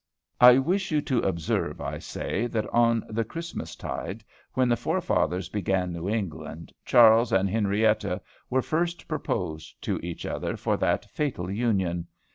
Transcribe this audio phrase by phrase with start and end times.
[0.41, 4.23] [A] I wish you to observe, I say, that on the Christmas tide,
[4.55, 8.19] when the Forefathers began New England, Charles and Henrietta
[8.49, 12.07] were first proposed to each other for that fatal union.